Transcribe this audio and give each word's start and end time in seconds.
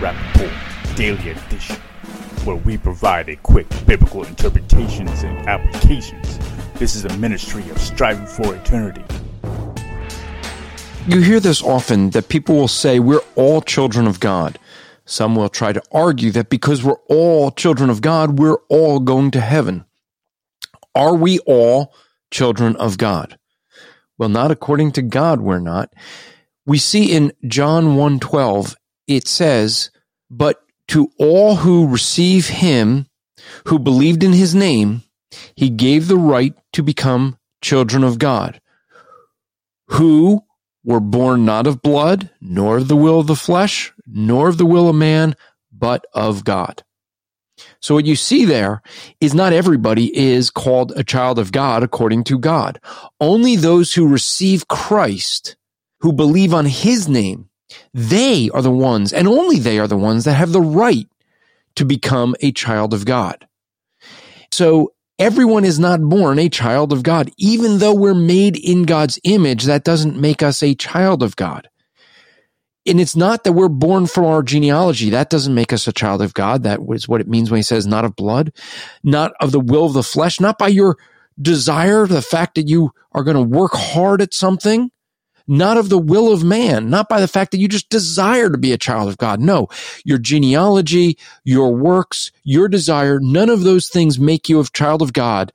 Welcome 0.00 0.32
to 0.32 0.38
the 0.38 0.46
Rapp 0.46 0.60
Report 0.84 0.96
Daily 0.96 1.30
Edition, 1.30 1.76
where 2.44 2.56
we 2.56 2.78
provide 2.78 3.28
a 3.28 3.36
quick 3.36 3.68
biblical 3.86 4.24
interpretations 4.24 5.22
and 5.22 5.36
applications. 5.48 6.38
This 6.74 6.94
is 6.94 7.04
a 7.04 7.16
ministry 7.18 7.68
of 7.70 7.78
striving 7.78 8.26
for 8.26 8.54
eternity. 8.54 9.04
You 11.06 11.20
hear 11.20 11.40
this 11.40 11.62
often 11.62 12.10
that 12.10 12.28
people 12.28 12.56
will 12.56 12.68
say 12.68 12.98
we're 12.98 13.22
all 13.34 13.60
children 13.60 14.06
of 14.06 14.20
God. 14.20 14.58
Some 15.04 15.34
will 15.34 15.48
try 15.48 15.72
to 15.72 15.82
argue 15.92 16.30
that 16.32 16.50
because 16.50 16.84
we're 16.84 17.00
all 17.08 17.50
children 17.50 17.90
of 17.90 18.00
God, 18.00 18.38
we're 18.38 18.58
all 18.68 19.00
going 19.00 19.30
to 19.32 19.40
heaven. 19.40 19.84
Are 20.94 21.14
we 21.14 21.40
all 21.40 21.92
children 22.30 22.76
of 22.76 22.96
God? 22.96 23.38
Well, 24.18 24.28
not 24.28 24.50
according 24.50 24.92
to 24.92 25.02
God, 25.02 25.40
we're 25.40 25.58
not. 25.58 25.92
We 26.66 26.78
see 26.78 27.12
in 27.12 27.32
John 27.46 27.96
1:12 27.96 28.76
it 29.16 29.26
says, 29.26 29.90
"But 30.30 30.62
to 30.88 31.10
all 31.18 31.56
who 31.56 31.86
receive 31.86 32.48
him, 32.48 33.06
who 33.66 33.78
believed 33.78 34.22
in 34.22 34.32
his 34.32 34.54
name, 34.54 35.02
he 35.54 35.68
gave 35.68 36.08
the 36.08 36.16
right 36.16 36.54
to 36.72 36.82
become 36.82 37.36
children 37.62 38.04
of 38.04 38.18
God, 38.18 38.60
who 39.88 40.42
were 40.84 41.00
born 41.00 41.44
not 41.44 41.66
of 41.66 41.82
blood, 41.82 42.30
nor 42.40 42.78
of 42.78 42.88
the 42.88 42.96
will 42.96 43.20
of 43.20 43.26
the 43.26 43.36
flesh, 43.36 43.92
nor 44.06 44.48
of 44.48 44.56
the 44.56 44.66
will 44.66 44.88
of 44.88 44.96
man, 44.96 45.34
but 45.72 46.04
of 46.14 46.44
God." 46.44 46.82
So 47.80 47.94
what 47.94 48.06
you 48.06 48.16
see 48.16 48.46
there 48.46 48.80
is 49.20 49.34
not 49.34 49.52
everybody 49.52 50.16
is 50.16 50.48
called 50.48 50.92
a 50.96 51.04
child 51.04 51.38
of 51.38 51.52
God 51.52 51.82
according 51.82 52.24
to 52.24 52.38
God. 52.38 52.80
Only 53.20 53.54
those 53.54 53.92
who 53.92 54.08
receive 54.08 54.68
Christ, 54.68 55.56
who 56.00 56.12
believe 56.14 56.54
on 56.54 56.64
his 56.64 57.06
name, 57.06 57.49
they 57.94 58.50
are 58.50 58.62
the 58.62 58.70
ones, 58.70 59.12
and 59.12 59.28
only 59.28 59.58
they 59.58 59.78
are 59.78 59.88
the 59.88 59.96
ones 59.96 60.24
that 60.24 60.34
have 60.34 60.52
the 60.52 60.60
right 60.60 61.08
to 61.76 61.84
become 61.84 62.34
a 62.40 62.52
child 62.52 62.92
of 62.94 63.04
God. 63.04 63.46
So 64.50 64.92
everyone 65.18 65.64
is 65.64 65.78
not 65.78 66.00
born 66.00 66.38
a 66.38 66.48
child 66.48 66.92
of 66.92 67.02
God. 67.02 67.30
Even 67.36 67.78
though 67.78 67.94
we're 67.94 68.14
made 68.14 68.56
in 68.56 68.82
God's 68.84 69.20
image, 69.24 69.64
that 69.64 69.84
doesn't 69.84 70.20
make 70.20 70.42
us 70.42 70.62
a 70.62 70.74
child 70.74 71.22
of 71.22 71.36
God. 71.36 71.68
And 72.86 73.00
it's 73.00 73.14
not 73.14 73.44
that 73.44 73.52
we're 73.52 73.68
born 73.68 74.06
from 74.06 74.24
our 74.24 74.42
genealogy. 74.42 75.10
That 75.10 75.30
doesn't 75.30 75.54
make 75.54 75.72
us 75.72 75.86
a 75.86 75.92
child 75.92 76.22
of 76.22 76.32
God. 76.34 76.62
That 76.62 76.80
is 76.90 77.06
what 77.06 77.20
it 77.20 77.28
means 77.28 77.50
when 77.50 77.58
he 77.58 77.62
says 77.62 77.86
not 77.86 78.06
of 78.06 78.16
blood, 78.16 78.52
not 79.04 79.32
of 79.40 79.52
the 79.52 79.60
will 79.60 79.84
of 79.84 79.92
the 79.92 80.02
flesh, 80.02 80.40
not 80.40 80.58
by 80.58 80.68
your 80.68 80.96
desire, 81.40 82.06
the 82.06 82.22
fact 82.22 82.54
that 82.54 82.68
you 82.68 82.90
are 83.12 83.22
going 83.22 83.36
to 83.36 83.42
work 83.42 83.72
hard 83.74 84.22
at 84.22 84.32
something, 84.32 84.90
not 85.50 85.76
of 85.76 85.88
the 85.88 85.98
will 85.98 86.32
of 86.32 86.44
man, 86.44 86.88
not 86.88 87.08
by 87.08 87.20
the 87.20 87.28
fact 87.28 87.50
that 87.50 87.58
you 87.58 87.66
just 87.66 87.90
desire 87.90 88.48
to 88.48 88.56
be 88.56 88.72
a 88.72 88.78
child 88.78 89.08
of 89.08 89.18
God. 89.18 89.40
No, 89.40 89.68
your 90.04 90.18
genealogy, 90.18 91.18
your 91.44 91.74
works, 91.74 92.30
your 92.44 92.68
desire, 92.68 93.18
none 93.20 93.50
of 93.50 93.62
those 93.62 93.88
things 93.88 94.18
make 94.18 94.48
you 94.48 94.60
a 94.60 94.64
child 94.64 95.02
of 95.02 95.12
God, 95.12 95.52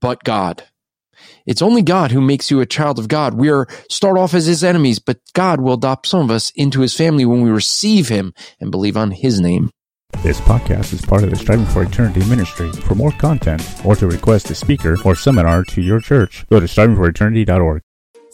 but 0.00 0.22
God. 0.22 0.62
It's 1.44 1.62
only 1.62 1.82
God 1.82 2.12
who 2.12 2.20
makes 2.20 2.52
you 2.52 2.60
a 2.60 2.66
child 2.66 3.00
of 3.00 3.08
God. 3.08 3.34
We 3.34 3.50
are 3.50 3.66
start 3.90 4.16
off 4.16 4.32
as 4.32 4.46
his 4.46 4.62
enemies, 4.62 5.00
but 5.00 5.18
God 5.32 5.60
will 5.60 5.74
adopt 5.74 6.06
some 6.06 6.20
of 6.20 6.30
us 6.30 6.52
into 6.54 6.80
his 6.80 6.94
family 6.94 7.24
when 7.24 7.42
we 7.42 7.50
receive 7.50 8.08
him 8.08 8.32
and 8.60 8.70
believe 8.70 8.96
on 8.96 9.10
his 9.10 9.40
name. 9.40 9.70
This 10.22 10.40
podcast 10.40 10.92
is 10.92 11.04
part 11.04 11.24
of 11.24 11.30
the 11.30 11.36
Striving 11.36 11.66
for 11.66 11.82
Eternity 11.82 12.24
ministry. 12.28 12.70
For 12.72 12.94
more 12.94 13.12
content 13.12 13.62
or 13.84 13.96
to 13.96 14.06
request 14.06 14.50
a 14.50 14.54
speaker 14.54 14.96
or 15.04 15.16
seminar 15.16 15.64
to 15.64 15.82
your 15.82 16.00
church, 16.00 16.46
go 16.48 16.60
to 16.60 16.66
strivingforeternity.org. 16.66 17.82